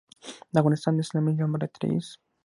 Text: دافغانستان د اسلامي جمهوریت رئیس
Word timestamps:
دافغانستان 0.53 0.93
د 0.95 0.99
اسلامي 1.05 1.31
جمهوریت 1.39 1.73
رئیس 1.81 2.07